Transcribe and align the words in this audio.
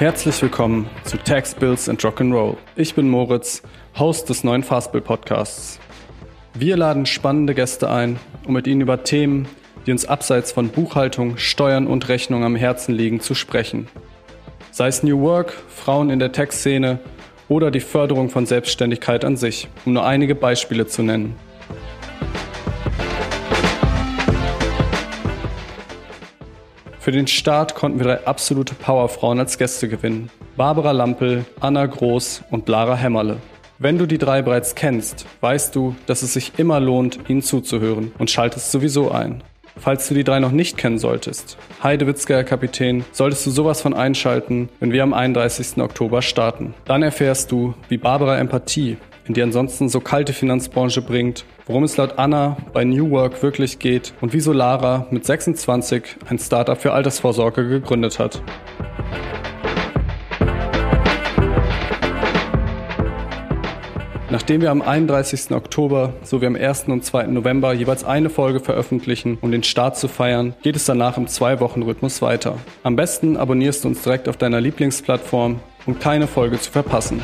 Herzlich 0.00 0.40
willkommen 0.40 0.88
zu 1.04 1.18
Tax 1.18 1.54
Bills 1.54 1.86
and 1.86 2.00
Rock'n'Roll. 2.00 2.56
Ich 2.74 2.94
bin 2.94 3.10
Moritz, 3.10 3.60
Host 3.98 4.30
des 4.30 4.44
neuen 4.44 4.62
Fastbill 4.62 5.02
Podcasts. 5.02 5.78
Wir 6.54 6.78
laden 6.78 7.04
spannende 7.04 7.54
Gäste 7.54 7.90
ein, 7.90 8.18
um 8.46 8.54
mit 8.54 8.66
ihnen 8.66 8.80
über 8.80 9.04
Themen, 9.04 9.46
die 9.84 9.92
uns 9.92 10.06
abseits 10.06 10.52
von 10.52 10.70
Buchhaltung, 10.70 11.36
Steuern 11.36 11.86
und 11.86 12.08
Rechnung 12.08 12.44
am 12.44 12.56
Herzen 12.56 12.94
liegen, 12.94 13.20
zu 13.20 13.34
sprechen. 13.34 13.88
Sei 14.70 14.86
es 14.86 15.02
New 15.02 15.20
Work, 15.20 15.52
Frauen 15.68 16.08
in 16.08 16.18
der 16.18 16.32
Tech-Szene 16.32 16.98
oder 17.50 17.70
die 17.70 17.80
Förderung 17.80 18.30
von 18.30 18.46
Selbstständigkeit 18.46 19.22
an 19.22 19.36
sich, 19.36 19.68
um 19.84 19.92
nur 19.92 20.06
einige 20.06 20.34
Beispiele 20.34 20.86
zu 20.86 21.02
nennen. 21.02 21.34
Für 27.00 27.12
den 27.12 27.26
Start 27.26 27.74
konnten 27.74 27.98
wir 27.98 28.04
drei 28.04 28.26
absolute 28.26 28.74
Powerfrauen 28.74 29.38
als 29.38 29.56
Gäste 29.56 29.88
gewinnen. 29.88 30.28
Barbara 30.58 30.90
Lampel, 30.90 31.46
Anna 31.58 31.86
Groß 31.86 32.42
und 32.50 32.68
Lara 32.68 32.94
Hämmerle. 32.94 33.38
Wenn 33.78 33.96
du 33.96 34.04
die 34.04 34.18
drei 34.18 34.42
bereits 34.42 34.74
kennst, 34.74 35.24
weißt 35.40 35.74
du, 35.74 35.96
dass 36.04 36.20
es 36.20 36.34
sich 36.34 36.58
immer 36.58 36.78
lohnt, 36.78 37.18
ihnen 37.28 37.40
zuzuhören 37.40 38.12
und 38.18 38.30
schaltest 38.30 38.70
sowieso 38.70 39.10
ein. 39.10 39.42
Falls 39.78 40.08
du 40.08 40.14
die 40.14 40.24
drei 40.24 40.40
noch 40.40 40.50
nicht 40.50 40.76
kennen 40.76 40.98
solltest, 40.98 41.56
Heidewitzger 41.82 42.44
Kapitän, 42.44 43.06
solltest 43.12 43.46
du 43.46 43.50
sowas 43.50 43.80
von 43.80 43.94
einschalten, 43.94 44.68
wenn 44.78 44.92
wir 44.92 45.02
am 45.02 45.14
31. 45.14 45.78
Oktober 45.78 46.20
starten. 46.20 46.74
Dann 46.84 47.02
erfährst 47.02 47.50
du, 47.50 47.72
wie 47.88 47.96
Barbara 47.96 48.36
Empathie 48.36 48.98
in 49.26 49.34
die 49.34 49.42
ansonsten 49.42 49.88
so 49.88 50.00
kalte 50.00 50.32
Finanzbranche 50.32 51.02
bringt, 51.02 51.44
worum 51.66 51.84
es 51.84 51.96
laut 51.96 52.18
Anna 52.18 52.56
bei 52.72 52.84
New 52.84 53.10
Work 53.10 53.42
wirklich 53.42 53.78
geht 53.78 54.12
und 54.20 54.32
wieso 54.32 54.52
Lara 54.52 55.06
mit 55.10 55.24
26 55.24 56.16
ein 56.28 56.38
Startup 56.38 56.80
für 56.80 56.92
Altersvorsorge 56.92 57.68
gegründet 57.68 58.18
hat. 58.18 58.42
Nachdem 64.32 64.60
wir 64.60 64.70
am 64.70 64.80
31. 64.80 65.50
Oktober 65.50 66.12
sowie 66.22 66.46
am 66.46 66.54
1. 66.54 66.84
und 66.84 67.04
2. 67.04 67.26
November 67.26 67.72
jeweils 67.72 68.04
eine 68.04 68.30
Folge 68.30 68.60
veröffentlichen, 68.60 69.38
um 69.40 69.50
den 69.50 69.64
Start 69.64 69.96
zu 69.96 70.06
feiern, 70.06 70.54
geht 70.62 70.76
es 70.76 70.84
danach 70.84 71.16
im 71.16 71.26
Zwei-Wochen-Rhythmus 71.26 72.22
weiter. 72.22 72.56
Am 72.84 72.94
besten 72.94 73.36
abonnierst 73.36 73.82
du 73.82 73.88
uns 73.88 74.02
direkt 74.02 74.28
auf 74.28 74.36
deiner 74.36 74.60
Lieblingsplattform, 74.60 75.58
um 75.84 75.98
keine 75.98 76.28
Folge 76.28 76.60
zu 76.60 76.70
verpassen. 76.70 77.22